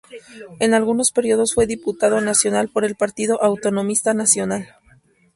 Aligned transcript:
En 0.59 0.73
algunos 0.73 1.11
períodos 1.11 1.53
fue 1.53 1.67
diputado 1.67 2.21
nacional 2.21 2.69
por 2.69 2.85
el 2.85 2.95
Partido 2.95 3.37
Autonomista 3.43 4.15
Nacional. 4.15 4.69